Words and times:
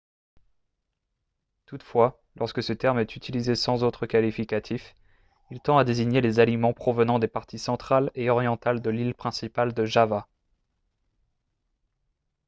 toutefois 1.67 2.19
lorsque 2.35 2.63
ce 2.63 2.73
terme 2.73 2.97
est 2.97 3.15
utilisé 3.15 3.53
sans 3.53 3.83
autre 3.83 4.07
qualificatif 4.07 4.95
il 5.51 5.59
tend 5.59 5.77
à 5.77 5.83
désigner 5.83 6.21
les 6.21 6.39
aliments 6.39 6.73
provenant 6.73 7.19
des 7.19 7.27
parties 7.27 7.59
centrale 7.59 8.09
et 8.15 8.31
orientale 8.31 8.81
de 8.81 8.89
l'île 8.89 9.13
principale 9.13 9.75
de 9.75 9.85
java 9.85 10.27